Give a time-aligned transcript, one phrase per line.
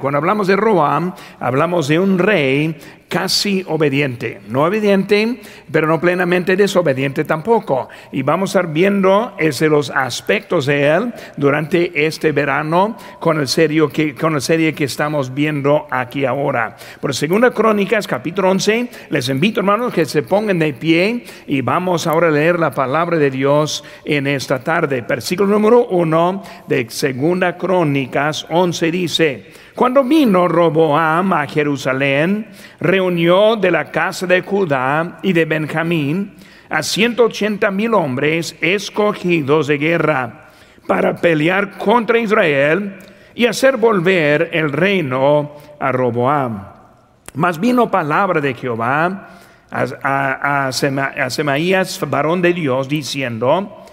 [0.00, 2.76] Cuando hablamos de Roam, hablamos de un rey
[3.08, 7.88] casi obediente, no obediente, pero no plenamente desobediente tampoco.
[8.10, 13.48] Y vamos a estar viendo ese, los aspectos de él durante este verano con el,
[13.48, 16.76] serio que, con la serie que estamos viendo aquí ahora.
[17.00, 22.06] Por segunda Crónicas, capítulo 11, les invito hermanos que se pongan de pie y vamos
[22.06, 25.02] ahora a leer la palabra de Dios en esta tarde.
[25.02, 29.46] Versículo número 1 de segunda Crónicas 11 dice,
[29.76, 32.48] cuando vino Roboam a Jerusalén,
[32.80, 36.32] reunió de la casa de Judá y de Benjamín
[36.70, 40.48] a 180 mil hombres escogidos de guerra
[40.86, 42.96] para pelear contra Israel
[43.34, 46.68] y hacer volver el reino a Roboam.
[47.34, 49.28] Mas vino palabra de Jehová
[49.70, 53.84] a, Semaías, varón de Dios, diciendo,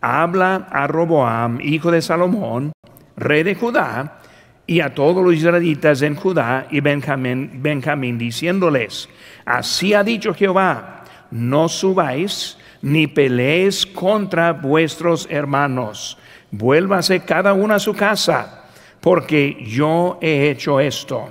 [0.00, 2.70] habla a Roboam, hijo de Salomón,
[3.16, 4.20] rey de Judá,
[4.66, 9.08] y a todos los israelitas en Judá y Benjamín, Benjamín diciéndoles,
[9.44, 16.18] así ha dicho Jehová, no subáis ni peleéis contra vuestros hermanos,
[16.50, 18.64] vuélvase cada uno a su casa,
[19.00, 21.28] porque yo he hecho esto.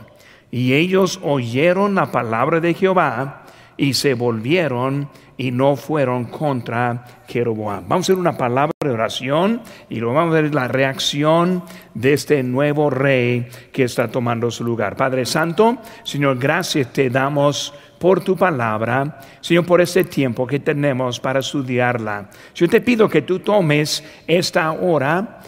[0.51, 3.43] Y ellos oyeron la palabra de Jehová
[3.77, 7.85] y se volvieron y no fueron contra Jeroboam.
[7.87, 12.13] Vamos a hacer una palabra de oración y luego vamos a ver la reacción de
[12.13, 14.95] este nuevo rey que está tomando su lugar.
[14.95, 21.19] Padre Santo, Señor, gracias te damos por tu palabra, Señor, por este tiempo que tenemos
[21.19, 22.29] para estudiarla.
[22.53, 25.39] Yo te pido que tú tomes esta hora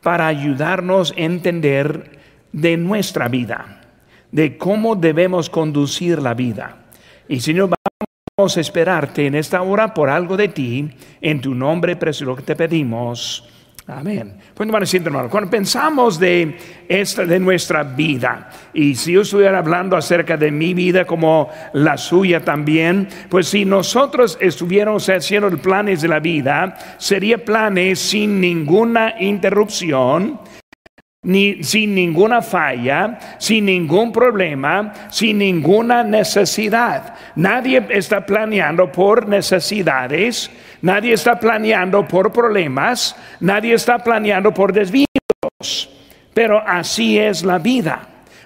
[0.00, 2.18] para ayudarnos a entender
[2.52, 3.80] de nuestra vida,
[4.30, 6.76] de cómo debemos conducir la vida.
[7.26, 7.70] Y Señor,
[8.36, 10.90] Vamos a esperarte en esta hora por algo de ti,
[11.20, 13.48] en tu nombre precioso que te pedimos.
[13.86, 14.38] Amén.
[14.52, 16.56] Pues hermano, cuando pensamos de
[16.88, 21.96] esta, de nuestra vida, y si yo estuviera hablando acerca de mi vida como la
[21.96, 29.14] suya también, pues si nosotros estuviéramos haciendo planes de la vida, sería planes sin ninguna
[29.20, 30.40] interrupción,
[31.24, 37.14] ni, sin ninguna falla, sin ningún problema, sin ninguna necesidad.
[37.36, 40.50] Nadie está planeando por necesidades,
[40.82, 45.06] nadie está planeando por problemas, nadie está planeando por desvíos.
[46.32, 48.00] Pero así es la vida.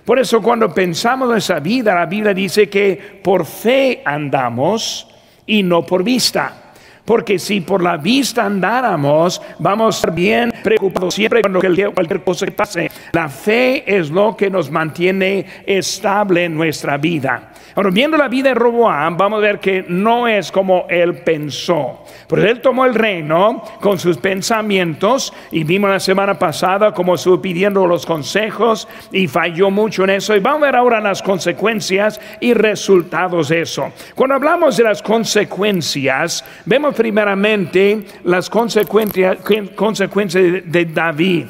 [0.04, 5.06] Por eso cuando pensamos en esa vida, la Biblia dice que por fe andamos
[5.46, 6.67] y no por vista.
[7.08, 12.44] Porque si por la vista andáramos, vamos a estar bien preocupados siempre con cualquier cosa
[12.44, 12.90] que pase.
[13.12, 17.48] La fe es lo que nos mantiene estable en nuestra vida.
[17.78, 22.00] Ahora, viendo la vida de Roboam, vamos a ver que no es como él pensó.
[22.26, 27.40] Pues él tomó el reino con sus pensamientos y vimos la semana pasada cómo estuvo
[27.40, 30.34] pidiendo los consejos y falló mucho en eso.
[30.34, 33.92] Y vamos a ver ahora las consecuencias y resultados de eso.
[34.16, 39.38] Cuando hablamos de las consecuencias, vemos primeramente las consecuencias,
[39.76, 41.46] consecuencias de David.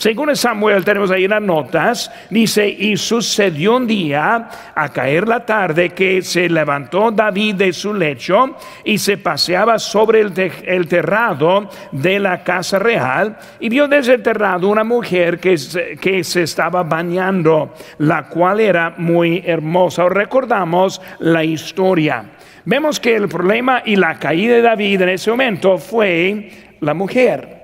[0.00, 5.90] Según Samuel, tenemos ahí las notas, dice, y sucedió un día, a caer la tarde,
[5.90, 12.42] que se levantó David de su lecho y se paseaba sobre el, terrado de la
[12.42, 15.56] casa real y vio desde el terrado una mujer que,
[16.00, 20.08] que se estaba bañando, la cual era muy hermosa.
[20.08, 22.24] Recordamos la historia.
[22.64, 27.59] Vemos que el problema y la caída de David en ese momento fue la mujer.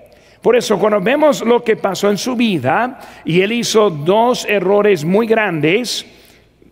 [0.46, 5.04] Por eso cuando vemos lo que pasó en su vida, y él hizo dos errores
[5.04, 6.06] muy grandes,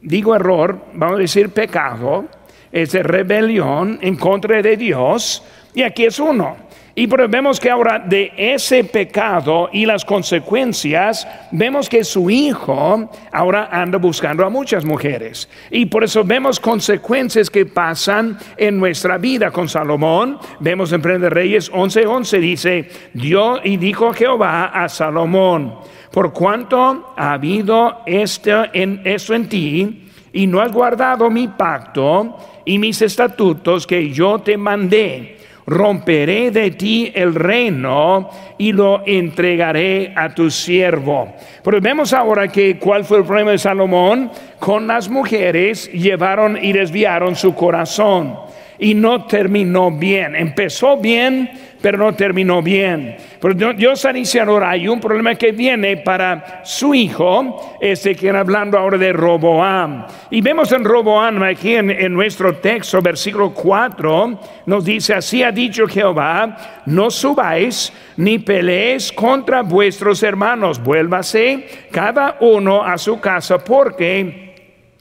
[0.01, 2.27] digo error, vamos a decir pecado,
[2.71, 5.43] es de rebelión en contra de Dios,
[5.75, 6.57] y aquí es uno.
[6.97, 13.69] Y vemos que ahora de ese pecado y las consecuencias, vemos que su hijo ahora
[13.73, 15.49] anda buscando a muchas mujeres.
[15.73, 20.39] Y por eso vemos consecuencias que pasan en nuestra vida con Salomón.
[20.61, 25.75] Vemos en Prende Reyes 11:11 11, dice, Dios y dijo Jehová a Salomón,
[26.13, 32.37] por cuanto ha habido esto en, esto en ti y no has guardado mi pacto
[32.65, 35.34] y mis estatutos que yo te mandé
[35.67, 38.29] romperé de ti el reino
[38.59, 41.35] y lo entregaré a tu siervo.
[41.63, 46.73] Pero vemos ahora que cuál fue el problema de Salomón con las mujeres, llevaron y
[46.73, 48.37] desviaron su corazón.
[48.77, 50.35] y no terminó bien.
[50.35, 51.49] Empezó bien,
[51.85, 53.15] pero no terminó bien.
[53.39, 58.79] Pero Dios dice ahora, hay un problema que viene para su hijo, este que hablando
[58.79, 60.07] ahora de Roboam.
[60.31, 65.53] Y vemos en Roboam aquí en, en nuestro texto, versículo 4, nos dice, así ha
[65.53, 73.59] dicho Jehová, no subáis ni peleéis contra vuestros hermanos, vuélvase cada uno a su casa,
[73.63, 74.55] porque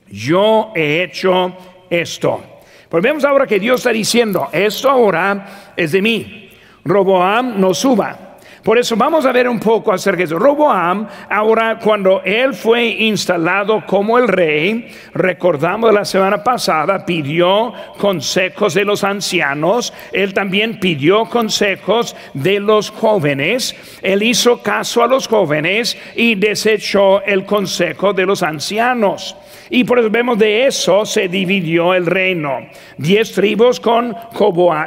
[0.09, 1.55] yo he hecho
[1.89, 2.43] esto.
[2.89, 6.42] Pues vemos ahora que Dios está diciendo, esto ahora es de mí.
[6.85, 8.33] Roboam no suba.
[8.63, 10.39] Por eso vamos a ver un poco acerca de eso.
[10.39, 18.73] Roboam, ahora cuando él fue instalado como el rey, recordamos la semana pasada, pidió consejos
[18.73, 25.27] de los ancianos, él también pidió consejos de los jóvenes, él hizo caso a los
[25.27, 29.35] jóvenes y desechó el consejo de los ancianos.
[29.75, 32.67] Y por eso vemos de eso se dividió el reino.
[32.95, 34.15] Diez tribus con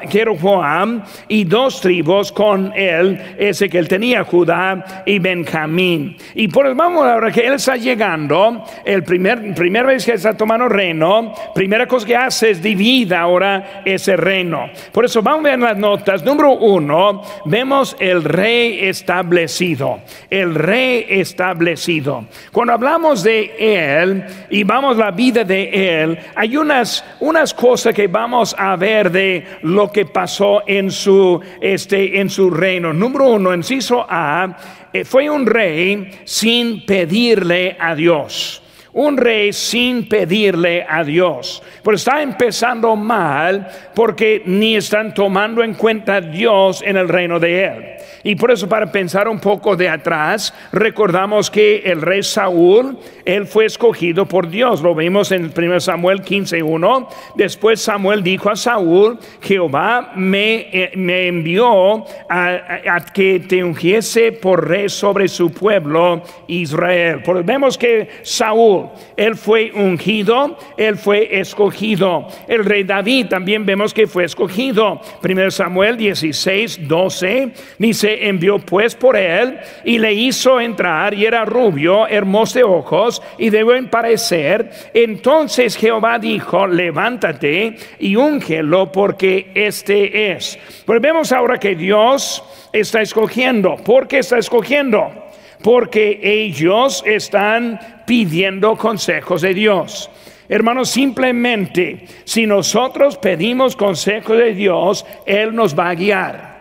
[0.08, 6.16] Jeroboam y dos tribus con él, ese que él tenía, Judá y Benjamín.
[6.36, 10.36] Y por eso vamos ahora que él está llegando, el primer, primera vez que está
[10.36, 14.70] tomando reino, primera cosa que hace es divida ahora ese reino.
[14.92, 16.24] Por eso vamos a ver las notas.
[16.24, 19.98] Número uno, vemos el rey establecido.
[20.30, 22.26] El rey establecido.
[22.52, 28.06] Cuando hablamos de él y vamos la vida de él, hay unas, unas cosas que
[28.06, 32.92] vamos a ver de lo que pasó en su, este, en su reino.
[32.92, 34.56] Número uno, inciso A,
[34.92, 38.62] eh, fue un rey sin pedirle a Dios
[38.96, 41.62] un rey sin pedirle a Dios.
[41.82, 47.38] Pero está empezando mal porque ni están tomando en cuenta a Dios en el reino
[47.38, 47.96] de él.
[48.26, 53.46] Y por eso para pensar un poco de atrás, recordamos que el rey Saúl, él
[53.46, 54.82] fue escogido por Dios.
[54.82, 57.06] Lo vimos en 1 Samuel 15.1.
[57.36, 64.68] Después Samuel dijo a Saúl, Jehová me, eh, me envió a, que te ungiese por
[64.68, 67.22] rey sobre su pueblo Israel.
[67.24, 68.85] Porque vemos que Saúl,
[69.16, 72.28] él fue ungido, él fue escogido.
[72.48, 75.00] El rey David también vemos que fue escogido.
[75.22, 81.44] 1 Samuel 16, 12 dice, envió pues por él y le hizo entrar y era
[81.44, 84.70] rubio, hermoso de ojos y de buen parecer.
[84.94, 90.58] Entonces Jehová dijo, levántate y úngelo porque este es.
[90.84, 92.42] Pues vemos ahora que Dios
[92.72, 93.76] está escogiendo.
[93.76, 95.25] ¿Por qué está escogiendo?
[95.66, 100.08] Porque ellos están pidiendo consejos de Dios.
[100.48, 106.55] Hermanos, simplemente si nosotros pedimos consejos de Dios, Él nos va a guiar.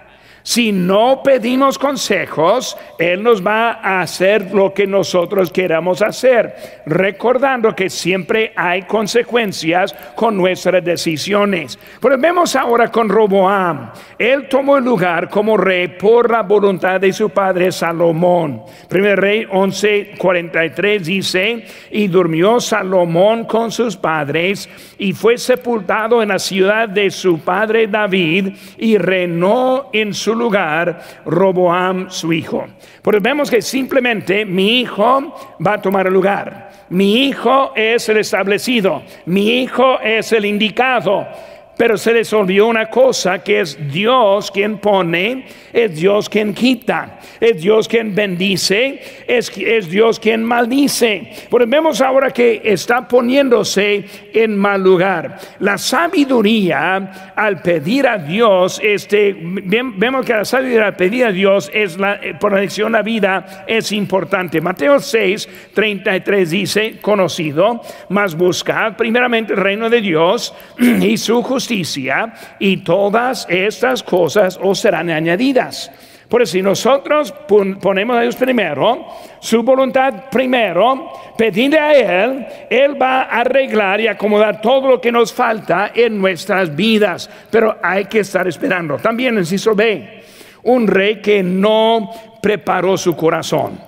[0.47, 7.75] Si no pedimos consejos, Él nos va a hacer lo que nosotros queramos hacer, recordando
[7.75, 11.79] que siempre hay consecuencias con nuestras decisiones.
[11.99, 13.89] Pero vemos ahora con Roboam.
[14.19, 18.61] Él tomó el lugar como rey por la voluntad de su padre Salomón.
[18.87, 24.69] Primer rey 11:43 dice, y durmió Salomón con sus padres
[24.99, 30.99] y fue sepultado en la ciudad de su padre David y reinó en su lugar
[31.25, 32.65] Roboam su hijo.
[33.01, 35.35] Porque vemos que simplemente mi hijo
[35.65, 36.69] va a tomar el lugar.
[36.89, 39.01] Mi hijo es el establecido.
[39.25, 41.27] Mi hijo es el indicado.
[41.77, 47.19] Pero se les olvidó una cosa que es Dios quien pone, es Dios quien quita,
[47.39, 51.31] es Dios quien bendice, es, es Dios quien maldice.
[51.51, 55.37] Pero vemos ahora que está poniéndose en mal lugar.
[55.59, 61.69] La sabiduría al pedir a Dios, este, vemos que la sabiduría al pedir a Dios
[61.73, 64.61] es la, por elección la vida es importante.
[64.61, 71.64] Mateo 6, 33 dice, conocido, mas buscad primeramente el reino de Dios y su justicia
[71.65, 75.91] justicia y todas estas cosas os serán añadidas.
[76.29, 77.33] Por eso si nosotros
[77.81, 79.05] ponemos a Dios primero,
[79.39, 85.11] su voluntad primero, pedirle a Él, Él va a arreglar y acomodar todo lo que
[85.11, 87.29] nos falta en nuestras vidas.
[87.49, 88.97] Pero hay que estar esperando.
[88.97, 90.23] También en Ciso B,
[90.63, 92.09] un rey que no
[92.41, 93.79] preparó su corazón.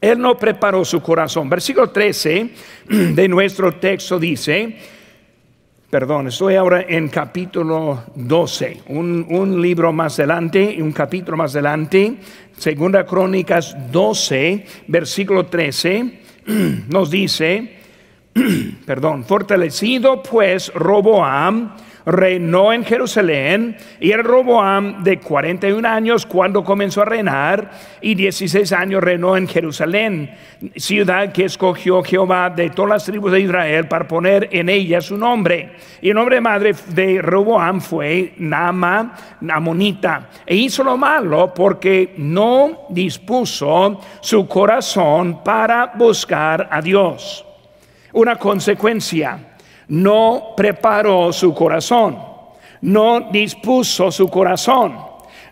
[0.00, 1.48] Él no preparó su corazón.
[1.48, 2.50] Versículo 13
[2.88, 4.76] de nuestro texto dice,
[5.92, 12.16] perdón, estoy ahora en capítulo 12, un, libro más adelante, un capítulo más adelante,
[12.56, 16.20] Segunda Crónicas 12, versículo 13,
[16.88, 17.76] nos dice,
[18.86, 27.02] perdón, fortalecido pues Roboam, reinó en Jerusalén y era Roboam de 41 años cuando comenzó
[27.02, 30.30] a reinar y 16 años reinó en Jerusalén,
[30.76, 35.16] ciudad que escogió Jehová de todas las tribus de Israel para poner en ella su
[35.16, 35.72] nombre.
[36.00, 40.28] Y el nombre de madre de Roboam fue Nama, Namonita.
[40.46, 47.44] E hizo lo malo porque no dispuso su corazón para buscar a Dios.
[48.12, 49.51] Una consecuencia
[49.88, 52.18] no preparó su corazón,
[52.82, 54.98] no dispuso su corazón,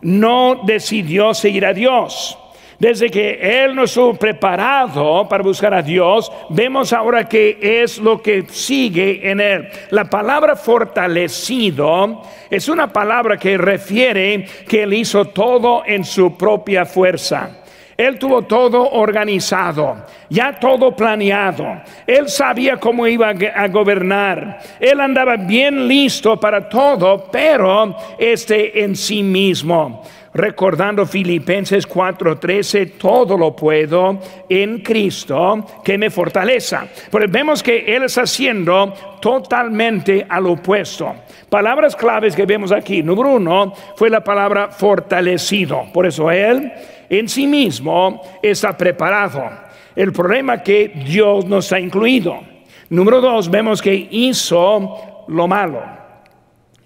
[0.02, 2.36] no decidió seguir a Dios.
[2.80, 8.22] Desde que Él no estuvo preparado para buscar a Dios, vemos ahora que es lo
[8.22, 9.68] que sigue en Él.
[9.90, 16.86] La palabra fortalecido es una palabra que refiere que Él hizo todo en su propia
[16.86, 17.59] fuerza.
[18.00, 21.82] Él tuvo todo organizado, ya todo planeado.
[22.06, 24.58] Él sabía cómo iba a gobernar.
[24.80, 30.02] Él andaba bien listo para todo, pero este en sí mismo.
[30.32, 36.86] Recordando Filipenses 4:13, todo lo puedo en Cristo que me fortaleza.
[37.10, 41.16] Pero vemos que Él está haciendo totalmente al opuesto.
[41.50, 43.02] Palabras claves que vemos aquí.
[43.02, 45.84] Número uno fue la palabra fortalecido.
[45.92, 46.72] Por eso Él
[47.10, 49.50] en sí mismo está preparado.
[49.94, 52.40] El problema que Dios nos ha incluido.
[52.88, 55.82] Número dos, vemos que hizo lo malo.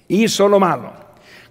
[0.09, 0.93] Hizo lo malo.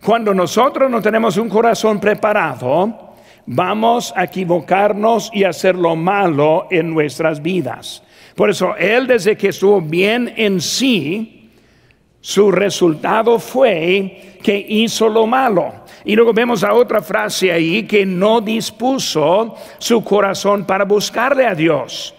[0.03, 3.13] Cuando nosotros no tenemos un corazón preparado,
[3.45, 8.03] vamos a equivocarnos y hacer lo malo en nuestras vidas.
[8.35, 11.51] Por eso Él desde que estuvo bien en sí,
[12.19, 15.82] su resultado fue que hizo lo malo.
[16.05, 21.55] Y luego vemos a otra frase ahí que no dispuso su corazón para buscarle a
[21.55, 22.13] Dios.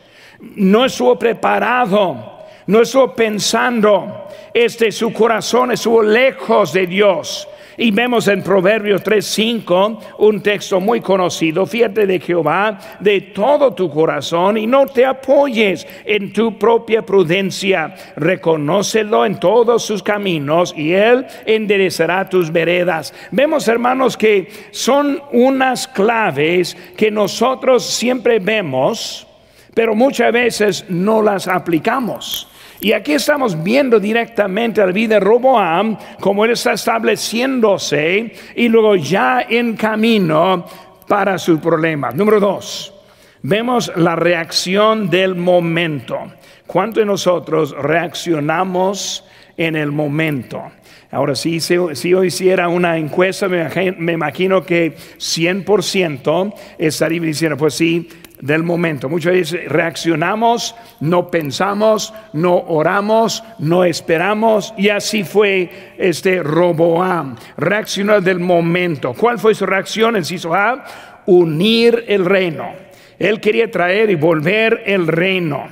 [0.57, 4.29] No estuvo preparado, no estuvo pensando.
[4.53, 7.49] Este su corazón estuvo lejos de Dios.
[7.76, 13.90] Y vemos en Proverbios 3:5 un texto muy conocido, fíjate de Jehová de todo tu
[13.90, 20.93] corazón y no te apoyes en tu propia prudencia, reconócelo en todos sus caminos y
[20.93, 23.12] él enderezará tus veredas.
[23.31, 29.26] Vemos hermanos que son unas claves que nosotros siempre vemos,
[29.75, 32.49] pero muchas veces no las aplicamos.
[32.85, 38.95] Y aquí estamos viendo directamente la vida de Roboam, como él está estableciéndose y luego
[38.97, 40.67] ya en camino
[41.09, 42.14] para sus problemas.
[42.14, 42.93] Número dos,
[43.41, 46.31] vemos la reacción del momento.
[46.67, 49.25] ¿Cuánto de nosotros reaccionamos
[49.57, 50.64] en el momento?
[51.11, 51.76] Ahora, si, si,
[52.11, 58.11] yo hiciera una encuesta, me, me imagino que 100% estaría diciendo, pues sí,
[58.44, 59.08] del momento.
[59.08, 67.36] Muchas veces reaccionamos, no pensamos, no oramos, no esperamos y así fue este Roboam.
[67.56, 69.14] Reaccionó del momento.
[69.14, 70.16] ¿Cuál fue su reacción?
[70.16, 70.84] En hizo A,
[71.24, 72.74] unir el reino.
[73.18, 75.66] Él quería traer y volver el reino.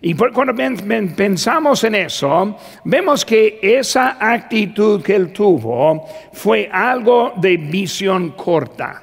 [0.00, 0.54] Y cuando
[1.16, 9.02] pensamos en eso, vemos que esa actitud que él tuvo fue algo de visión corta.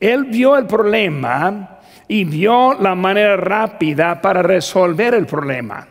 [0.00, 1.77] Él vio el problema,
[2.08, 5.86] y vio la manera rápida para resolver el problema.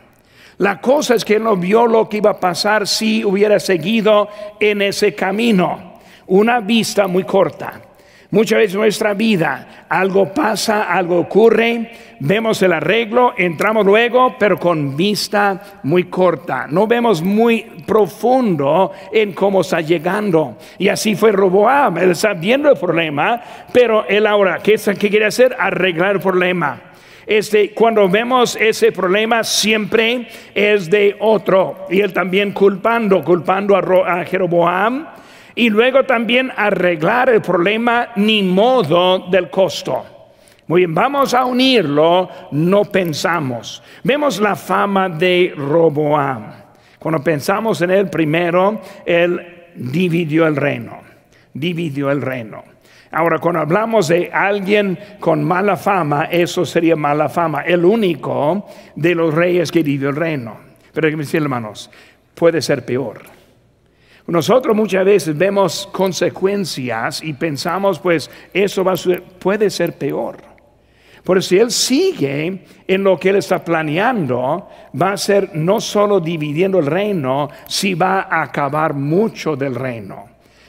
[0.58, 4.82] La cosa es que no vio lo que iba a pasar si hubiera seguido en
[4.82, 6.00] ese camino.
[6.26, 7.80] Una vista muy corta.
[8.30, 14.94] Muchas veces nuestra vida algo pasa, algo ocurre, vemos el arreglo, entramos luego, pero con
[14.94, 16.66] vista muy corta.
[16.68, 20.58] No vemos muy profundo en cómo está llegando.
[20.76, 21.96] Y así fue Roboam.
[21.96, 23.40] Él está viendo el problema,
[23.72, 25.56] pero él ahora, ¿qué, qué quiere hacer?
[25.58, 26.82] Arreglar el problema.
[27.26, 34.24] Este, cuando vemos ese problema siempre es de otro y él también culpando, culpando a
[34.26, 35.06] Jeroboam
[35.58, 40.06] y luego también arreglar el problema ni modo del costo.
[40.68, 43.82] Muy bien, vamos a unirlo, no pensamos.
[44.04, 46.52] Vemos la fama de Roboam.
[47.00, 51.00] Cuando pensamos en él primero, él dividió el reino,
[51.52, 52.62] dividió el reino.
[53.10, 59.12] Ahora, cuando hablamos de alguien con mala fama, eso sería mala fama, el único de
[59.16, 60.56] los reyes que dividió el reino.
[60.92, 61.90] Pero, hermanos,
[62.36, 63.37] puede ser peor.
[64.28, 68.96] Nosotros muchas veces vemos consecuencias y pensamos, pues eso va a
[69.38, 70.36] puede ser peor.
[71.24, 74.68] Por si él sigue en lo que él está planeando,
[75.00, 80.26] va a ser no solo dividiendo el reino, si va a acabar mucho del reino.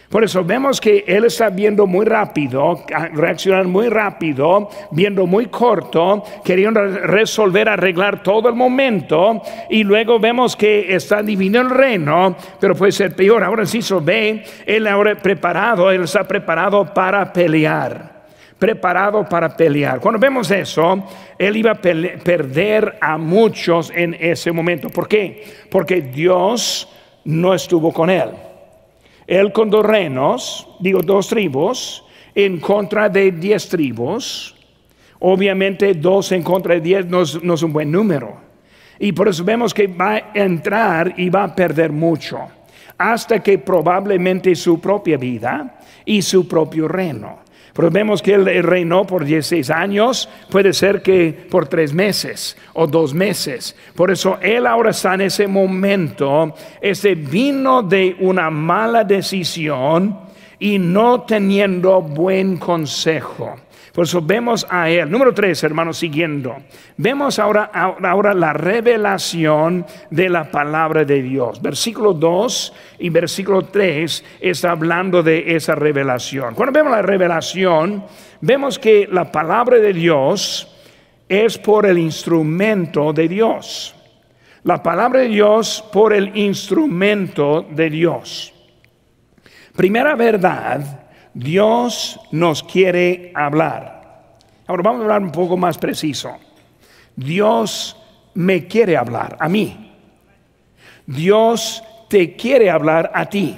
[0.10, 6.24] Por eso vemos que él está viendo muy rápido, reaccionando muy rápido, viendo muy corto,
[6.44, 9.40] queriendo resolver, arreglar todo el momento.
[9.70, 13.44] Y luego vemos que está divino el reino, pero puede ser peor.
[13.44, 18.18] Ahora sí se ve, él ahora preparado, él está preparado para pelear
[18.58, 20.02] preparado para pelear.
[20.02, 21.02] Cuando vemos eso,
[21.38, 24.90] él iba a perder a muchos en ese momento.
[24.90, 25.46] ¿Por qué?
[25.72, 28.49] Porque Dios no estuvo con él.
[29.30, 34.56] Él con dos renos, digo dos tribus, en contra de diez tribus.
[35.20, 38.38] Obviamente dos en contra de diez no es, un buen número.
[38.98, 42.40] Y por eso vemos que va a entrar y va a perder mucho.
[42.98, 47.38] Hasta que probablemente su propia vida y su propio reino.
[47.80, 52.86] Pero vemos que él reinó por 16 años, puede ser que por tres meses o
[52.86, 53.74] dos meses.
[53.96, 60.20] Por eso él ahora está en ese momento, ese vino de una mala decisión
[60.60, 63.56] y no teniendo buen consejo.
[64.00, 65.12] Por eso vemos a Él.
[65.12, 66.56] Número tres, hermanos, siguiendo.
[66.96, 71.62] Vemos ahora, ahora la revelación de la palabra de Dios.
[71.62, 76.56] Versículo 2 y versículo 3 está hablando de esa revelación.
[76.56, 78.06] Cuando vemos la revelación,
[78.40, 80.74] vemos que la palabra de Dios
[81.28, 83.94] es por el instrumento de Dios.
[84.64, 88.54] La palabra de Dios por el instrumento de Dios.
[89.76, 94.36] Primera verdad Dios nos quiere hablar.
[94.68, 96.38] Ahora vamos a hablar un poco más preciso.
[97.16, 97.98] Dios
[98.36, 99.94] me quiere hablar a mí.
[101.06, 103.58] Dios te quiere hablar a ti.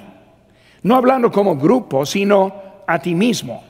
[0.83, 3.63] No hablando como grupo, sino a ti mismo.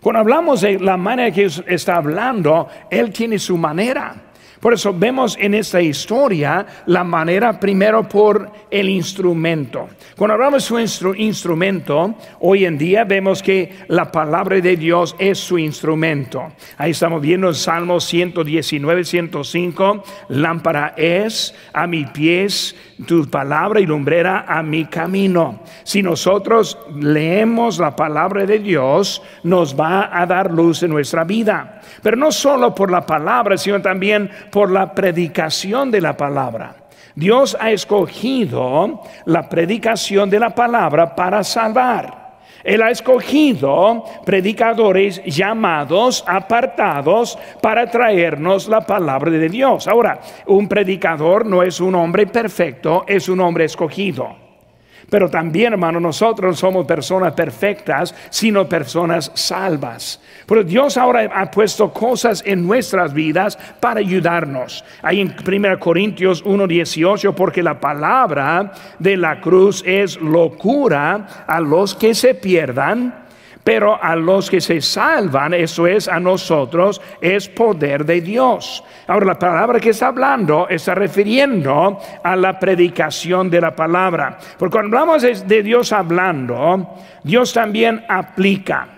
[0.00, 4.29] Cuando hablamos de la manera que está hablando, Él tiene su manera.
[4.60, 9.88] Por eso vemos en esta historia la manera primero por el instrumento.
[10.16, 15.38] Cuando hablamos de su instrumento, hoy en día vemos que la palabra de Dios es
[15.38, 16.52] su instrumento.
[16.76, 22.76] Ahí estamos viendo en Salmo 119, 105, lámpara es a mi pies
[23.06, 25.60] tu palabra y lumbrera a mi camino.
[25.84, 31.80] Si nosotros leemos la palabra de Dios, nos va a dar luz en nuestra vida.
[32.02, 36.76] Pero no solo por la palabra, sino también por la predicación de la palabra.
[37.14, 42.20] Dios ha escogido la predicación de la palabra para salvar.
[42.62, 49.88] Él ha escogido predicadores llamados, apartados, para traernos la palabra de Dios.
[49.88, 54.49] Ahora, un predicador no es un hombre perfecto, es un hombre escogido.
[55.10, 60.20] Pero también, hermano, nosotros somos personas perfectas, sino personas salvas.
[60.46, 64.84] Pero Dios ahora ha puesto cosas en nuestras vidas para ayudarnos.
[65.02, 71.94] Hay en 1 Corintios 1:18, porque la palabra de la cruz es locura a los
[71.94, 73.19] que se pierdan
[73.62, 78.82] pero a los que se salvan, eso es a nosotros, es poder de Dios.
[79.06, 84.38] Ahora la palabra que está hablando está refiriendo a la predicación de la palabra.
[84.58, 88.88] Porque cuando hablamos de Dios hablando, Dios también aplica.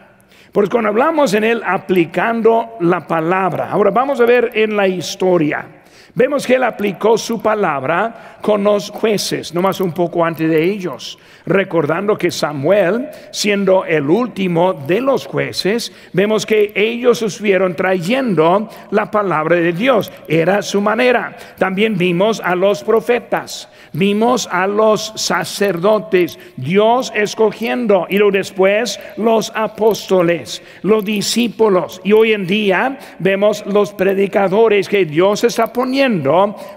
[0.52, 5.81] Porque cuando hablamos en Él aplicando la palabra, ahora vamos a ver en la historia.
[6.14, 10.62] Vemos que él aplicó su palabra con los jueces, no más un poco antes de
[10.62, 18.68] ellos, recordando que Samuel, siendo el último de los jueces, vemos que ellos estuvieron trayendo
[18.90, 21.34] la palabra de Dios, era su manera.
[21.56, 29.50] También vimos a los profetas, vimos a los sacerdotes, Dios escogiendo, y luego después los
[29.54, 36.01] apóstoles, los discípulos, y hoy en día vemos los predicadores que Dios está poniendo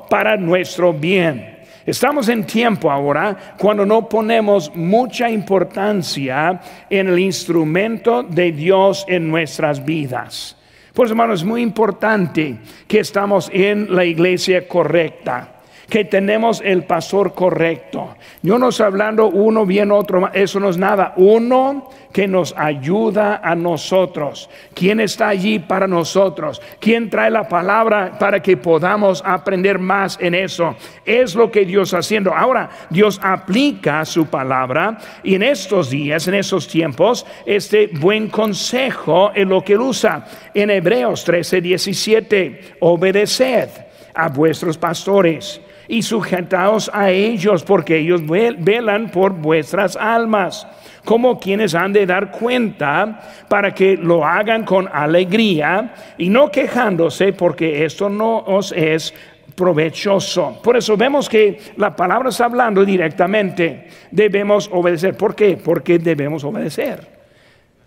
[0.09, 1.55] para nuestro bien.
[1.85, 6.59] Estamos en tiempo ahora cuando no ponemos mucha importancia
[6.89, 10.57] en el instrumento de Dios en nuestras vidas.
[10.93, 12.57] Pues hermanos, es muy importante
[12.88, 15.55] que estamos en la iglesia correcta
[15.89, 18.15] que tenemos el pastor correcto.
[18.41, 21.13] Yo no estoy hablando uno bien, otro Eso no es nada.
[21.17, 24.50] Uno que nos ayuda a nosotros.
[24.74, 26.62] ¿Quién está allí para nosotros?
[26.80, 30.76] ¿Quién trae la palabra para que podamos aprender más en eso?
[31.04, 32.34] Es lo que Dios está haciendo.
[32.34, 39.32] Ahora, Dios aplica su palabra y en estos días, en estos tiempos, este buen consejo
[39.36, 40.26] es lo que él usa.
[40.54, 43.69] En Hebreos 13, 17, obedeced
[44.13, 50.67] a vuestros pastores y sujetaos a ellos, porque ellos velan por vuestras almas,
[51.04, 57.34] como quienes han de dar cuenta para que lo hagan con alegría y no quejándose,
[57.34, 59.13] porque esto no os es
[59.56, 60.60] provechoso.
[60.62, 63.88] Por eso vemos que la palabra está hablando directamente.
[64.12, 65.15] Debemos obedecer.
[65.15, 65.58] ¿Por qué?
[65.58, 67.08] Porque debemos obedecer.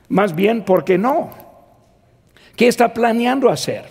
[0.09, 1.31] Más bien, porque no?
[2.57, 3.85] ¿Qué está planeando hacer?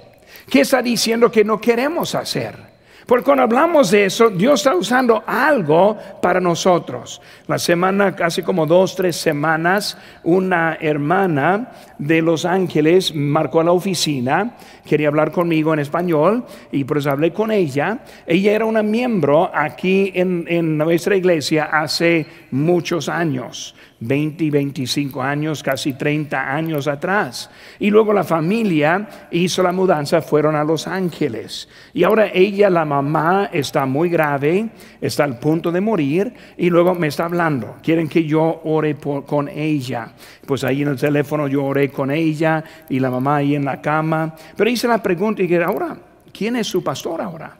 [0.49, 2.66] ¿Qué está diciendo que no queremos hacer?
[3.07, 7.21] Porque cuando hablamos de eso, Dios está usando algo para nosotros.
[7.47, 13.71] La semana, casi como dos, tres semanas, una hermana de Los Ángeles marcó a la
[13.71, 17.99] oficina, quería hablar conmigo en español y pues hablé con ella.
[18.25, 23.73] Ella era una miembro aquí en, en nuestra iglesia hace muchos años.
[23.99, 27.49] 20 y 25 años, casi 30 años atrás.
[27.79, 31.67] Y luego la familia hizo la mudanza, fueron a Los Ángeles.
[31.93, 34.69] Y ahora ella, la mamá, está muy grave,
[35.01, 37.77] está al punto de morir y luego me está hablando.
[37.81, 40.13] Quieren que yo ore con ella.
[40.45, 43.81] Pues ahí en el teléfono yo oré con ella y la mamá ahí en la
[43.81, 44.35] cama.
[44.55, 45.97] Pero hice la pregunta y dije, ahora,
[46.31, 47.57] ¿quién es su pastor ahora?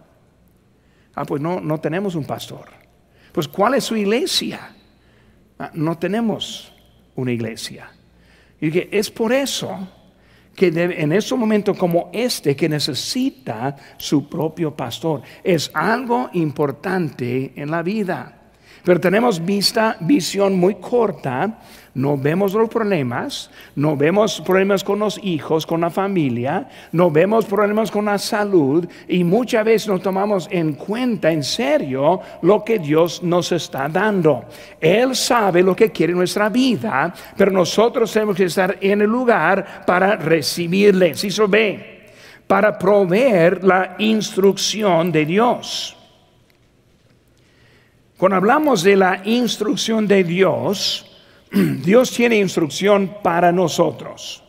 [1.15, 2.65] Ah, pues no, no tenemos un pastor.
[3.31, 4.76] Pues ¿cuál es su iglesia?
[5.59, 6.73] Ah, no tenemos
[7.15, 7.91] una iglesia.
[8.59, 9.87] Y que es por eso
[10.57, 15.21] que en estos momentos como este que necesita su propio pastor.
[15.43, 18.33] Es algo importante en la vida.
[18.83, 21.59] Pero tenemos vista, visión muy corta,
[21.97, 27.45] no vemos los problemas, no vemos problemas con los hijos, con la familia, no vemos
[27.45, 32.77] problemas con la salud y muchas veces no tomamos en cuenta en serio lo que
[32.77, 34.45] Dios nos está dando.
[34.79, 39.83] Él sabe lo que quiere nuestra vida, pero nosotros tenemos que estar en el lugar
[39.83, 41.15] para recibirle.
[41.15, 42.11] Si ve,
[42.45, 45.97] para proveer la instrucción de Dios.
[48.17, 51.06] Cuando hablamos de la instrucción de Dios,
[51.83, 54.43] Dios tiene instrucción para nosotros.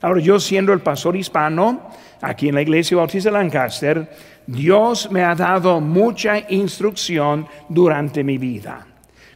[0.00, 4.10] Ahora, yo siendo el pastor hispano, aquí en la iglesia Bautista de Lancaster,
[4.46, 8.86] Dios me ha dado mucha instrucción durante mi vida.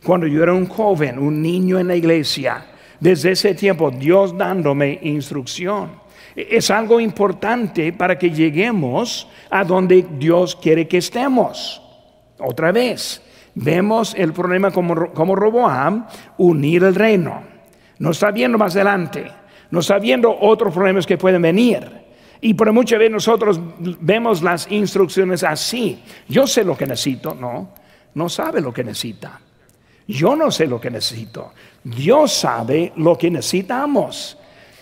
[0.04, 2.66] Cuando yo era un joven, un niño en la iglesia,
[2.98, 6.04] desde ese tiempo Dios dándome instrucción.
[6.34, 11.80] Es algo importante para que lleguemos a donde Dios quiere que estemos.
[12.38, 13.22] Otra vez,
[13.58, 17.42] Vemos el problema como, como Roboam, unir el reino.
[17.98, 19.32] No está viendo más adelante,
[19.70, 21.88] no está viendo otros problemas que pueden venir.
[22.42, 26.02] Y por muchas veces nosotros vemos las instrucciones así.
[26.28, 27.70] Yo sé lo que necesito, no,
[28.12, 29.40] no sabe lo que necesita.
[30.06, 31.52] Yo no sé lo que necesito.
[31.82, 34.36] Dios sabe lo que necesitamos.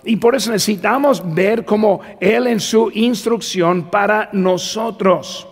[0.05, 5.47] Y por eso necesitamos ver como Él en su instrucción para nosotros.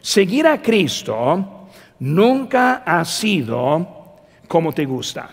[0.00, 1.63] Seguir a Cristo
[1.98, 4.16] nunca ha sido
[4.48, 5.30] como te gusta.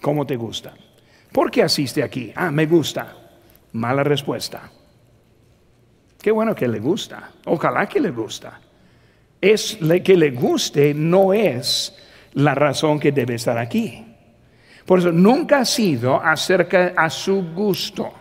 [0.00, 0.74] Como te gusta.
[1.32, 2.32] ¿Por qué asiste aquí?
[2.34, 3.16] Ah, me gusta.
[3.72, 4.70] Mala respuesta.
[6.20, 7.30] Qué bueno que le gusta.
[7.46, 8.60] Ojalá que le gusta.
[9.40, 11.96] Es que le guste no es
[12.34, 14.04] la razón que debe estar aquí.
[14.84, 18.12] Por eso nunca ha sido acerca a su gusto.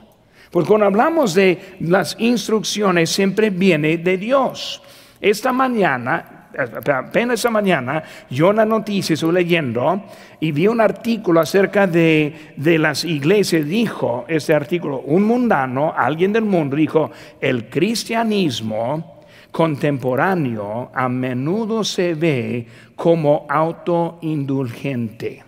[0.51, 4.81] Porque cuando hablamos de las instrucciones siempre viene de Dios.
[5.19, 10.03] Esta mañana apenas esa mañana, yo la noticia estoy leyendo
[10.39, 13.65] y vi un artículo acerca de, de las iglesias.
[13.65, 19.19] Dijo este artículo, un mundano, alguien del mundo, dijo, el cristianismo
[19.51, 25.43] contemporáneo a menudo se ve como autoindulgente.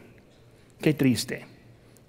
[0.80, 1.46] Qué triste.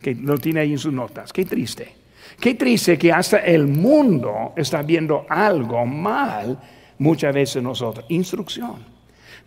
[0.00, 1.32] Que lo tiene ahí en sus notas.
[1.32, 1.94] Qué triste.
[2.40, 6.58] Qué triste que hasta el mundo está viendo algo mal
[6.98, 8.04] muchas veces nosotros.
[8.08, 8.92] Instrucción.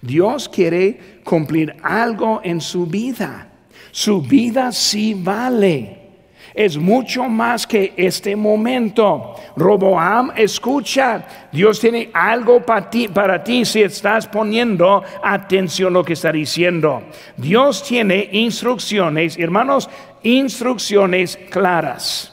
[0.02, 3.50] Dios quiere cumplir algo en su vida.
[3.92, 6.06] Su vida sí vale.
[6.54, 9.36] Es mucho más que este momento.
[9.58, 16.04] Roboam, escucha, Dios tiene algo para ti, para ti si estás poniendo atención a lo
[16.04, 17.04] que está diciendo.
[17.36, 19.90] Dios tiene instrucciones, hermanos,
[20.24, 22.32] instrucciones claras.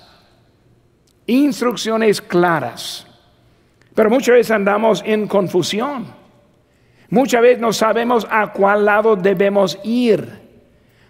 [1.27, 3.07] Instrucciones claras.
[3.95, 6.07] Pero muchas veces andamos en confusión.
[7.11, 10.27] Muchas veces no sabemos a cuál lado debemos ir.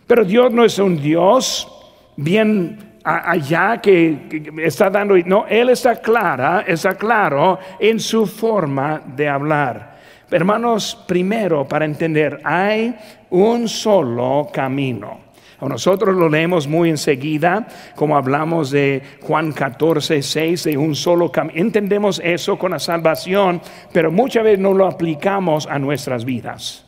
[0.06, 1.68] Pero Dios no es un Dios
[2.16, 9.28] bien allá que, está dando, no, Él está clara, está claro en su forma de
[9.28, 9.98] hablar.
[10.30, 12.96] Hermanos, primero para entender, hay
[13.30, 15.31] un solo camino.
[15.68, 21.60] Nosotros lo leemos muy enseguida, como hablamos de Juan 14, 6, de un solo camino.
[21.60, 23.60] Entendemos eso con la salvación,
[23.92, 26.84] pero muchas veces no lo aplicamos a nuestras vidas.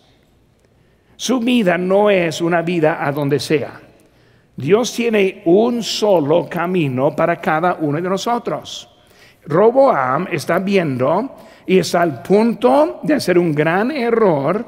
[1.17, 3.81] Su vida no es una vida a donde sea.
[4.57, 8.89] Dios tiene un solo camino para cada uno de nosotros.
[9.47, 11.35] Roboam está viendo
[11.67, 14.65] y está al punto de hacer un gran error,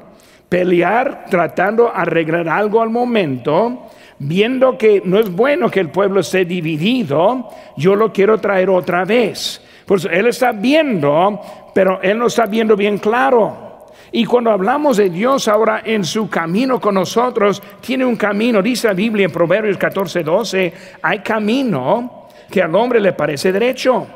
[0.49, 3.86] pelear tratando de arreglar algo al momento,
[4.19, 9.05] viendo que no es bueno que el pueblo esté dividido, yo lo quiero traer otra
[9.05, 9.61] vez.
[9.85, 11.39] Pues él está viendo,
[11.73, 13.85] pero él no está viendo bien claro.
[14.11, 18.87] Y cuando hablamos de Dios ahora en su camino con nosotros, tiene un camino, dice
[18.87, 24.07] la Biblia en Proverbios 14, 12, hay camino que al hombre le parece derecho,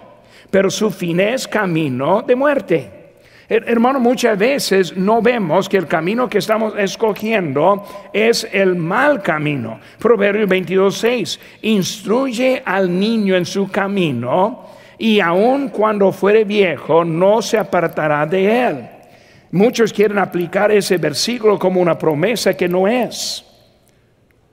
[0.50, 3.01] pero su fin es camino de muerte.
[3.54, 9.78] Hermano, muchas veces no vemos que el camino que estamos escogiendo es el mal camino.
[10.00, 17.42] Proverbios 22, 6, instruye al niño en su camino y aun cuando fuere viejo no
[17.42, 18.90] se apartará de él.
[19.52, 23.46] Muchos quieren aplicar ese versículo como una promesa que no es.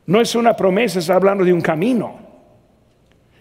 [0.06, 2.18] No es una promesa, está hablando de un camino.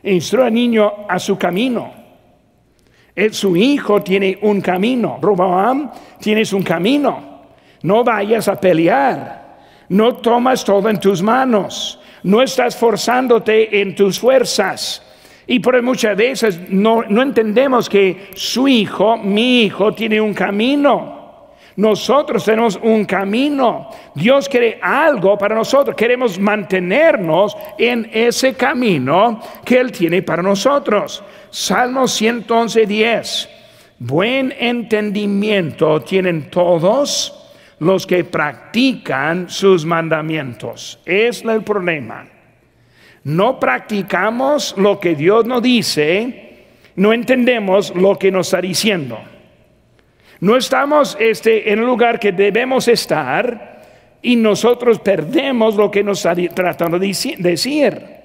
[0.04, 1.97] Instruye al niño a su camino.
[3.32, 5.18] Su hijo tiene un camino.
[5.22, 7.42] Roboam, tienes un camino.
[7.82, 9.58] No vayas a pelear.
[9.90, 12.00] No tomas todo en tus manos.
[12.24, 15.02] No estás forzándote en tus fuerzas.
[15.48, 21.18] Y por muchas veces no, no entendemos que su hijo, mi hijo, tiene un camino.
[21.78, 23.90] Nosotros tenemos un camino.
[24.16, 25.96] Dios quiere algo para nosotros.
[25.96, 31.24] Queremos mantenernos en ese camino que Él tiene para nosotros.
[31.50, 33.50] Salmo 111, 10.
[34.00, 37.34] Buen entendimiento tienen todos
[37.80, 41.00] los que practican sus mandamientos.
[41.06, 42.28] Es el problema.
[43.24, 49.20] No practicamos lo que Dios nos dice, no entendemos lo que nos está diciendo.
[50.40, 53.84] No estamos este, en el lugar que debemos estar
[54.22, 57.08] y nosotros perdemos lo que nos está tratando de
[57.38, 58.17] decir.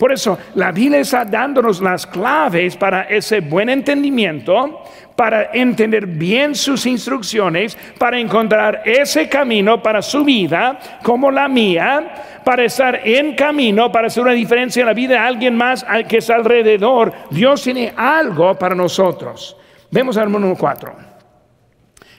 [0.00, 4.82] Por eso la Biblia está dándonos las claves para ese buen entendimiento,
[5.14, 12.40] para entender bien sus instrucciones, para encontrar ese camino para su vida como la mía,
[12.42, 16.16] para estar en camino, para hacer una diferencia en la vida de alguien más que
[16.16, 17.12] está alrededor.
[17.28, 19.54] Dios tiene algo para nosotros.
[19.90, 21.10] Vemos al número 4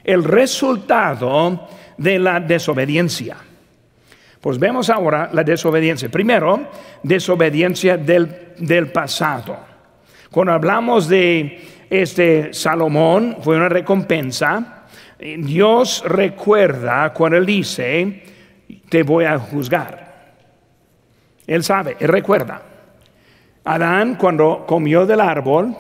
[0.04, 1.68] el resultado
[1.98, 3.38] de la desobediencia.
[4.42, 6.10] Pues vemos ahora la desobediencia.
[6.10, 6.68] Primero,
[7.04, 9.58] desobediencia del, pasado.
[10.32, 14.88] Cuando hablamos de este Salomón, fue una recompensa.
[15.20, 18.24] Dios recuerda cuando él dice,
[18.90, 20.34] te voy a juzgar.
[21.46, 22.62] Él sabe, él recuerda.
[23.64, 25.76] Adán cuando comió del árbol,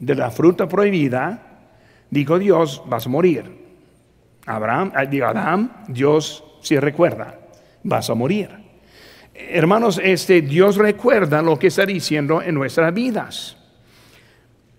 [0.00, 1.48] de la fruta prohibida,
[2.10, 3.57] Dijo Dios, vas a morir.
[4.48, 7.38] Abraham, Adán, Dios si recuerda,
[7.84, 8.50] vas a morir.
[9.34, 13.56] Hermanos, este Dios recuerda lo que está diciendo en nuestras vidas.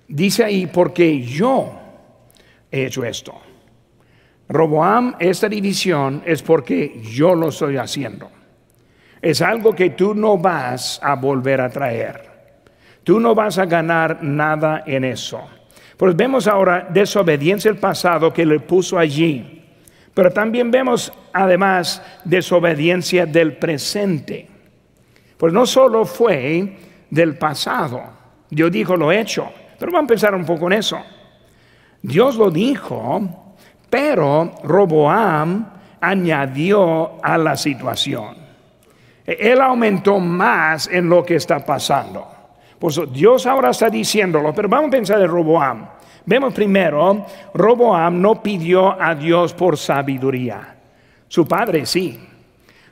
[0.07, 1.79] Dice ahí, porque yo
[2.71, 3.39] he hecho esto.
[4.49, 8.29] Roboam, esta división es porque yo lo estoy haciendo.
[9.21, 12.29] Es algo que tú no vas a volver a traer.
[13.03, 15.41] Tú no vas a ganar nada en eso.
[15.95, 19.58] Pues vemos ahora desobediencia del pasado que le puso allí.
[20.13, 24.47] Pero también vemos además desobediencia del presente.
[25.37, 26.77] Pues no solo fue
[27.09, 28.01] del pasado.
[28.49, 29.49] Dios dijo lo hecho.
[29.77, 30.99] Pero vamos a pensar un poco en eso.
[32.01, 33.55] Dios lo dijo,
[33.89, 35.65] pero Roboam
[36.01, 38.37] añadió a la situación.
[39.25, 42.27] Él aumentó más en lo que está pasando.
[42.79, 45.87] Pues Dios ahora está diciéndolo, pero vamos a pensar en Roboam.
[46.29, 50.75] Vemos primero, Roboam no pidió a Dios por sabiduría.
[51.27, 52.19] Su padre sí.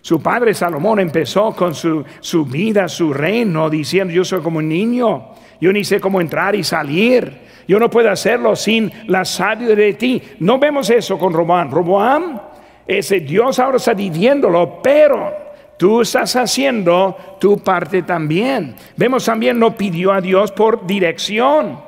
[0.02, 4.68] Su padre Salomón empezó con su, su vida, su reino, diciendo, yo soy como un
[4.68, 7.32] niño, yo ni sé cómo entrar y salir,
[7.68, 10.20] yo no puedo hacerlo sin la sabiduría de ti.
[10.40, 11.70] No vemos eso con Roboam.
[11.70, 12.42] Roboam,
[12.88, 15.46] ese Dios ahora está diciéndolo, pero
[15.78, 18.74] Tú estás haciendo tu parte también.
[18.96, 21.87] Vemos también no pidió a Dios por dirección.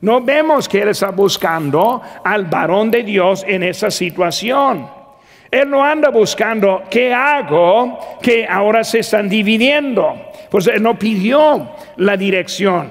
[0.00, 4.88] No vemos que Él está buscando al varón de Dios en esa situación.
[5.50, 10.30] Él no anda buscando qué hago que ahora se están dividiendo.
[10.50, 12.90] Pues Él no pidió la dirección.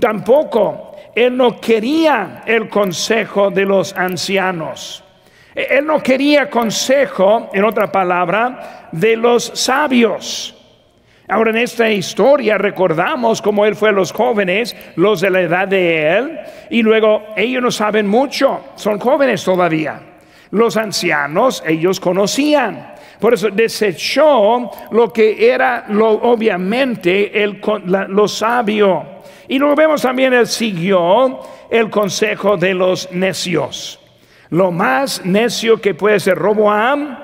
[0.00, 5.02] Tampoco Él no quería el consejo de los ancianos.
[5.54, 10.61] Él no quería consejo, en otra palabra, de los sabios.
[11.28, 15.68] Ahora en esta historia recordamos cómo él fue a los jóvenes, los de la edad
[15.68, 20.00] de él, y luego ellos no saben mucho, son jóvenes todavía.
[20.50, 22.92] Los ancianos, ellos conocían.
[23.18, 27.60] Por eso desechó lo que era lo, obviamente el,
[28.08, 29.06] lo sabio
[29.46, 34.00] Y luego vemos también, él siguió el consejo de los necios.
[34.50, 37.16] Lo más necio que puede ser Roboam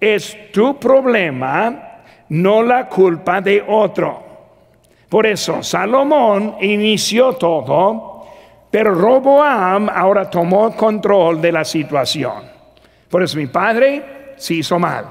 [0.00, 1.95] es tu problema,
[2.30, 4.24] no la culpa de otro.
[5.08, 8.26] Por eso Salomón inició todo,
[8.70, 12.44] pero Roboam ahora tomó control de la situación.
[13.08, 15.06] Por eso mi padre se hizo mal.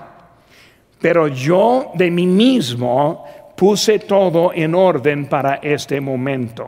[0.99, 3.25] Pero yo de mí mismo
[3.55, 6.67] puse todo en orden para este momento.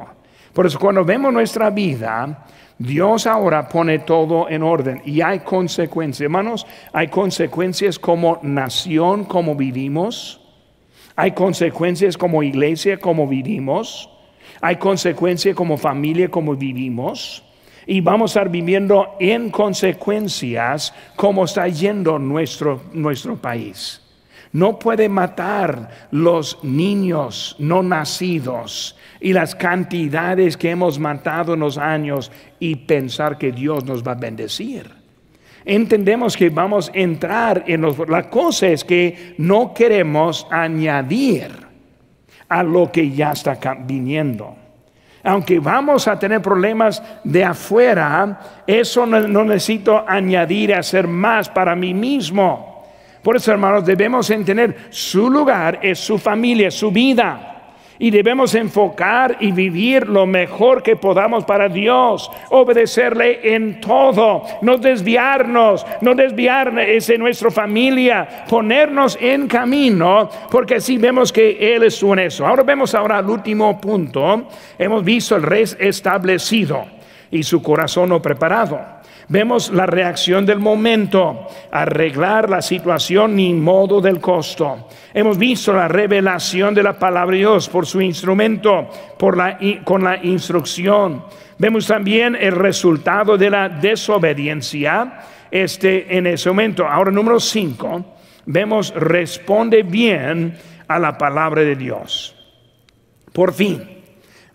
[0.53, 2.45] Por eso cuando vemos nuestra vida,
[2.79, 6.21] Dios ahora pone todo en orden y hay consecuencias.
[6.21, 10.41] Hermanos, hay consecuencias como nación, como vivimos.
[11.15, 14.09] Hay consecuencias como iglesia, como vivimos.
[14.61, 17.43] Hay consecuencias como familia, como vivimos.
[17.87, 24.06] Y vamos a estar viviendo en consecuencias como está yendo nuestro, nuestro país.
[24.53, 31.77] No puede matar los niños no nacidos y las cantidades que hemos matado en los
[31.77, 34.89] años y pensar que Dios nos va a bendecir.
[35.65, 37.97] Entendemos que vamos a entrar en los...
[38.07, 41.51] La cosa es que no queremos añadir
[42.47, 44.55] a lo que ya está viniendo.
[45.23, 51.49] Aunque vamos a tener problemas de afuera, eso no, no necesito añadir a hacer más
[51.49, 52.76] para mí mismo.
[53.21, 57.53] Por eso, hermanos, debemos entender su lugar es su familia, su vida.
[57.99, 64.77] Y debemos enfocar y vivir lo mejor que podamos para Dios, obedecerle en todo, no
[64.77, 72.03] desviarnos, no desviarnos de nuestra familia, ponernos en camino, porque así vemos que Él es
[72.03, 72.45] en eso.
[72.45, 76.85] Ahora vemos ahora el último punto, hemos visto el rey establecido
[77.31, 78.96] y su corazón no preparado.
[79.29, 84.87] Vemos la reacción del momento, arreglar la situación ni modo del costo.
[85.13, 90.01] Hemos visto la revelación de la palabra de Dios por su instrumento, por la, con
[90.01, 91.25] la instrucción.
[91.57, 95.19] Vemos también el resultado de la desobediencia
[95.51, 96.87] este, en ese momento.
[96.87, 98.05] Ahora, número 5,
[98.45, 102.33] vemos responde bien a la palabra de Dios.
[103.33, 103.96] Por fin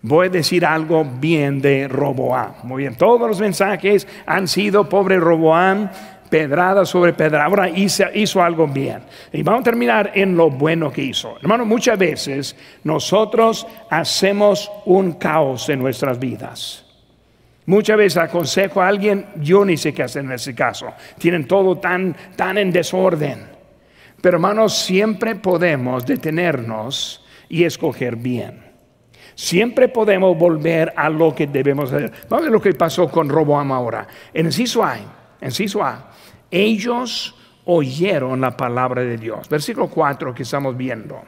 [0.03, 2.53] voy a decir algo bien de Roboam.
[2.63, 5.89] Muy bien, todos los mensajes han sido pobre Roboam,
[6.29, 7.45] pedrada sobre pedrada.
[7.45, 8.99] Ahora hizo, hizo, algo bien.
[9.31, 11.37] Y vamos a terminar en lo bueno que hizo.
[11.39, 16.85] Hermano, muchas veces nosotros hacemos un caos en nuestras vidas.
[17.65, 20.87] Muchas veces aconsejo a alguien, yo ni sé qué hacer en ese caso.
[21.17, 23.39] Tienen todo tan, tan en desorden.
[24.19, 28.62] Pero hermanos, siempre podemos detenernos y escoger bien.
[29.35, 32.11] Siempre podemos volver a lo que debemos hacer.
[32.29, 34.07] Vamos a ver lo que pasó con Roboam ahora.
[34.33, 36.11] En inciso A,
[36.51, 39.49] ellos oyeron la palabra de Dios.
[39.49, 41.21] Versículo 4 que estamos viendo.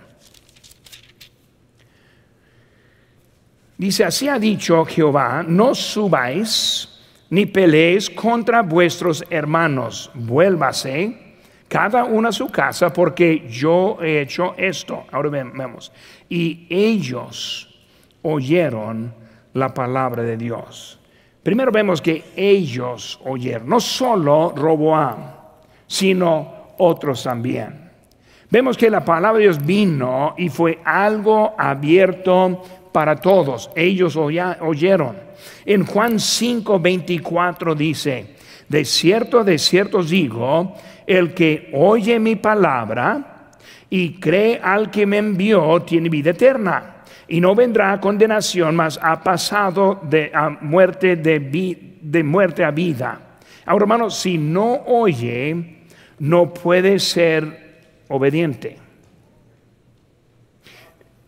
[3.78, 6.90] Dice, así ha dicho Jehová, no subáis
[7.30, 11.26] ni peleéis contra vuestros hermanos, vuélvase
[11.68, 15.06] cada uno a su casa porque yo he hecho esto.
[15.12, 15.92] Ahora vemos.
[16.30, 17.75] Y ellos
[18.26, 19.14] oyeron
[19.54, 21.00] la palabra de Dios.
[21.42, 25.18] Primero vemos que ellos oyeron, no solo Roboam,
[25.86, 27.92] sino otros también.
[28.50, 33.70] Vemos que la palabra de Dios vino y fue algo abierto para todos.
[33.76, 35.18] Ellos oyeron.
[35.66, 38.36] En Juan 5, 24 dice,
[38.68, 40.74] de cierto, de cierto digo,
[41.06, 43.52] el que oye mi palabra
[43.90, 46.95] y cree al que me envió tiene vida eterna
[47.28, 51.40] y no vendrá a condenación, mas ha pasado de muerte de,
[52.02, 53.40] de muerte a vida.
[53.66, 55.86] Ahora, hermano, si no oye,
[56.20, 57.66] no puede ser
[58.10, 58.78] obediente.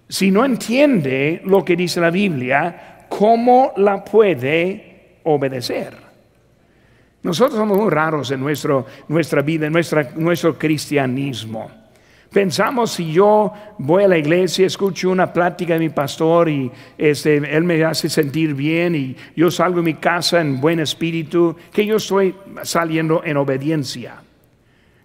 [0.09, 6.07] Si no entiende lo que dice la Biblia, ¿cómo la puede obedecer?
[7.23, 11.69] Nosotros somos muy raros en nuestro, nuestra vida, en nuestra, nuestro cristianismo.
[12.31, 17.37] Pensamos si yo voy a la iglesia, escucho una plática de mi pastor y este,
[17.37, 21.85] él me hace sentir bien y yo salgo de mi casa en buen espíritu, que
[21.85, 24.15] yo estoy saliendo en obediencia.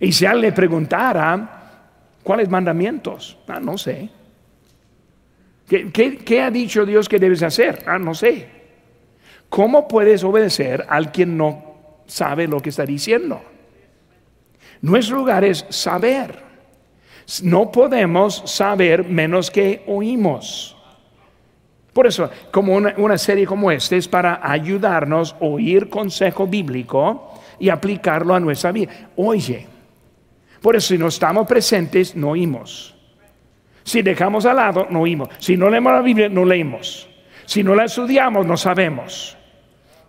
[0.01, 1.85] Y si alguien le preguntara,
[2.25, 3.39] ¿cuáles mandamientos?
[3.47, 4.11] Ah, no sé.
[5.69, 7.85] ¿Qué, qué ha dicho Dios que debes hacer?
[7.87, 8.49] Ah, no sé.
[9.49, 13.41] ¿Cómo puedes obedecer al quien no sabe lo que está diciendo?
[14.81, 16.52] Nuestro lugar es saber.
[17.43, 20.77] No podemos saber menos que oímos.
[21.93, 27.69] Por eso, como una, serie como esta es para ayudarnos a oír consejo bíblico y
[27.69, 29.11] aplicarlo a nuestra vida.
[29.17, 29.67] Oye,
[30.63, 32.95] por eso si no estamos presentes, no oímos.
[33.85, 35.29] Si dejamos al lado, no oímos.
[35.39, 37.09] Si no leemos la Biblia, no leemos.
[37.45, 39.37] Si no la estudiamos, no sabemos.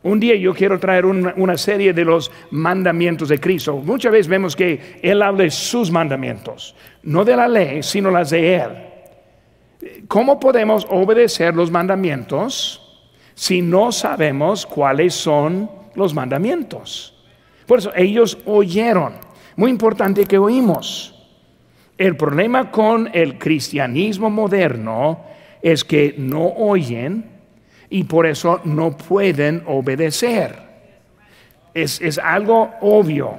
[0.03, 3.77] Un día yo quiero traer una, serie de los mandamientos de Cristo.
[3.77, 8.29] Muchas veces vemos que Él habla de sus mandamientos, no de la ley, sino las
[8.31, 10.03] de Él.
[10.09, 12.81] ¿Cómo podemos obedecer los mandamientos
[13.33, 17.23] si no sabemos cuáles son los mandamientos?
[17.65, 19.13] Por eso ellos oyeron.
[19.55, 21.09] Muy importante que oímos.
[21.97, 25.21] El problema con el cristianismo moderno
[25.61, 27.32] es que no oyen
[27.93, 30.57] y por eso no pueden obedecer.
[31.75, 33.37] Es, es algo obvio.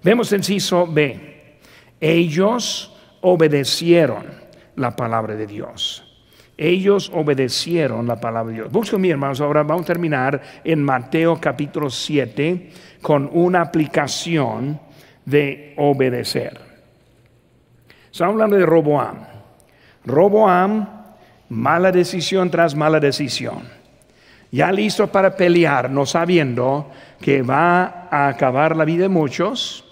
[0.00, 1.58] Vemos en Ciso B.
[2.00, 4.26] Ellos obedecieron
[4.76, 6.04] la palabra de Dios.
[6.56, 8.70] Ellos obedecieron la palabra de Dios.
[8.70, 12.70] Busco mi hermanos, ahora vamos a terminar en Mateo capítulo 7
[13.02, 14.78] con una aplicación
[15.24, 16.60] de obedecer.
[18.12, 19.16] Estamos hablando de Roboam.
[20.04, 20.88] Roboam,
[21.48, 23.75] mala decisión tras mala decisión.
[24.50, 26.90] Ya listo para pelear, no sabiendo
[27.20, 29.84] que va a acabar la vida de muchos,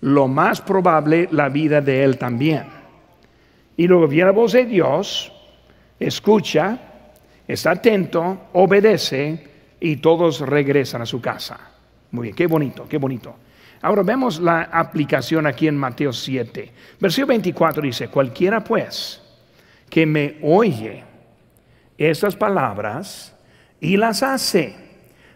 [0.00, 2.64] lo más probable la vida de él también.
[3.76, 5.32] Y luego viene la voz de Dios,
[5.98, 6.78] escucha,
[7.46, 9.46] está atento, obedece
[9.80, 11.58] y todos regresan a su casa.
[12.10, 13.36] Muy bien, qué bonito, qué bonito.
[13.82, 16.72] Ahora vemos la aplicación aquí en Mateo 7.
[16.98, 19.22] Versículo 24 dice, cualquiera pues
[19.88, 21.04] que me oye
[21.96, 23.34] estas palabras
[23.80, 24.74] y las hace,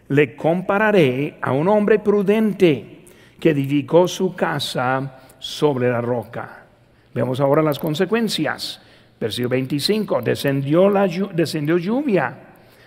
[0.09, 3.05] le compararé a un hombre prudente
[3.39, 6.65] que edificó su casa sobre la roca.
[7.13, 8.81] Vemos ahora las consecuencias.
[9.19, 12.35] Versículo 25, descendió, la, descendió lluvia,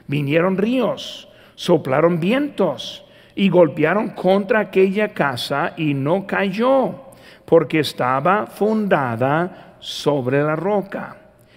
[0.06, 3.04] vinieron ríos, soplaron vientos
[3.34, 7.12] y golpearon contra aquella casa y no cayó,
[7.46, 11.16] porque estaba fundada sobre la roca.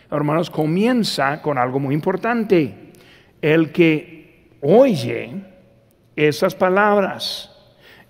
[0.09, 2.88] Hermanos, comienza con algo muy importante.
[3.41, 5.31] El que oye
[6.15, 7.55] esas palabras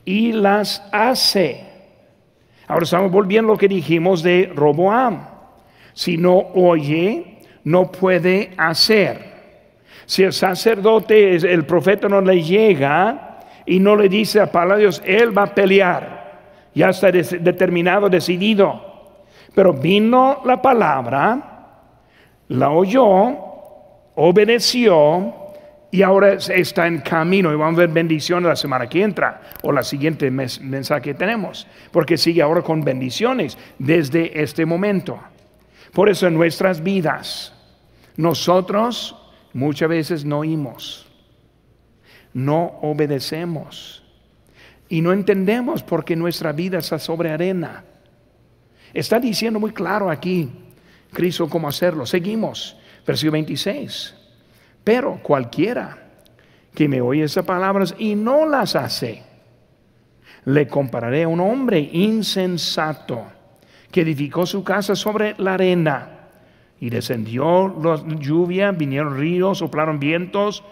[0.05, 1.63] y las hace.
[2.67, 5.27] Ahora estamos volviendo a lo que dijimos de Roboam.
[5.93, 9.29] Si no oye, no puede hacer.
[10.05, 13.29] Si el sacerdote, el profeta no le llega,
[13.69, 16.39] y no le dice a palabra de Dios, Él va a pelear.
[16.73, 18.81] Ya está determinado, decidido.
[19.53, 21.67] Pero vino la palabra,
[22.47, 23.48] la oyó,
[24.15, 25.33] obedeció
[25.91, 27.51] y ahora está en camino.
[27.51, 31.67] Y vamos a ver bendiciones la semana que entra o la siguiente mensaje que tenemos.
[31.91, 35.19] Porque sigue ahora con bendiciones desde este momento.
[35.93, 37.53] Por eso en nuestras vidas,
[38.17, 39.15] nosotros
[39.53, 41.09] muchas veces no oímos
[42.33, 44.03] no obedecemos.
[44.87, 47.83] Y no entendemos por qué nuestra vida está sobre arena.
[48.93, 50.49] Está diciendo muy claro aquí,
[51.13, 52.05] Cristo, cómo hacerlo.
[52.05, 52.75] Seguimos,
[53.05, 54.15] versículo 26.
[54.83, 55.97] Pero cualquiera
[56.73, 59.23] que me oye esas palabras y no las hace,
[60.45, 63.25] le compararé a un hombre insensato
[63.91, 66.15] que edificó su casa sobre la arena.
[66.79, 70.63] Y descendió la lluvia, vinieron ríos, soplaron vientos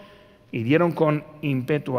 [0.50, 1.98] y dieron con ímpetu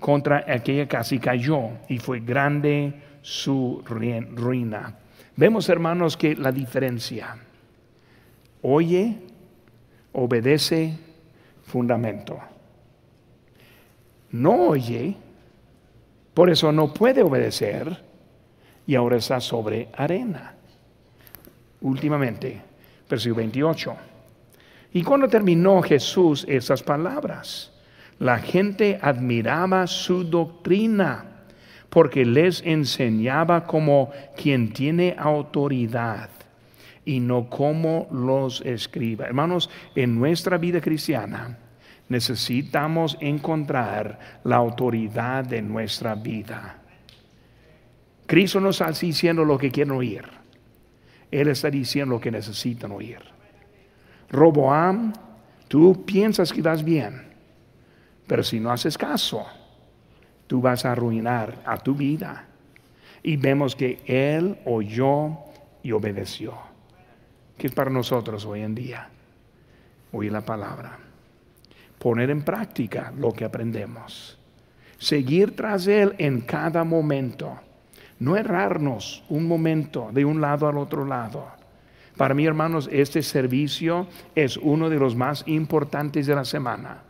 [0.00, 4.96] contra aquella casa y cayó y fue grande su ruina.
[5.36, 7.36] Vemos, hermanos, que la diferencia,
[8.62, 9.18] oye,
[10.12, 10.96] obedece,
[11.64, 12.38] fundamento.
[14.30, 15.16] No oye,
[16.34, 17.98] por eso no puede obedecer
[18.86, 20.54] y ahora está sobre arena.
[21.82, 22.60] Últimamente,
[23.08, 23.96] versículo 28.
[24.94, 27.72] Y cuando terminó Jesús esas palabras,
[28.18, 31.26] la gente admiraba su doctrina
[31.90, 36.30] porque les enseñaba como quien tiene autoridad
[37.04, 39.26] y no como los escriba.
[39.26, 41.58] Hermanos, en nuestra vida cristiana
[42.08, 46.78] necesitamos encontrar la autoridad de nuestra vida.
[48.26, 50.24] Cristo no está diciendo lo que quieren oír.
[51.30, 53.18] Él está diciendo lo que necesitan oír.
[54.30, 55.12] Roboam,
[55.68, 57.32] tú piensas que vas bien
[58.32, 59.44] pero si no haces caso,
[60.46, 62.46] tú vas a arruinar a tu vida.
[63.22, 65.38] Y vemos que Él oyó
[65.82, 66.54] y obedeció.
[67.62, 69.08] ¿Qué es para nosotros hoy en día?
[70.10, 70.98] Oír la palabra.
[71.96, 74.36] Poner en práctica lo que aprendemos.
[74.98, 77.60] Seguir tras Él en cada momento.
[78.18, 81.46] No errarnos un momento de un lado al otro lado.
[82.16, 87.02] Para mí, hermanos, este servicio es uno de los más importantes de la semana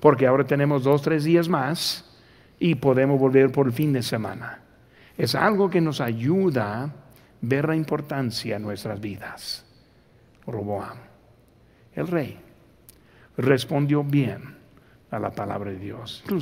[0.00, 2.14] porque ahora tenemos dos, tres días más
[2.58, 4.60] y podemos volver por el fin de semana.
[5.16, 6.90] Es algo que nos ayuda a
[7.40, 9.63] ver la importancia en nuestras vidas.
[10.46, 10.98] Roboam,
[11.94, 12.40] el rey.
[13.36, 14.56] respondió bien
[15.10, 16.24] a la palabra de Dios.